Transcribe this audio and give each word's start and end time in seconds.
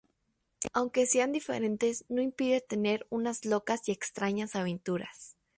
Aunque 0.73 1.05
sean 1.05 1.31
diferentes 1.31 2.05
no 2.09 2.23
impide 2.23 2.59
tener 2.59 3.05
unas 3.11 3.45
locas 3.45 3.87
y 3.87 3.91
extrañas 3.91 4.55
aventuras. 4.55 5.37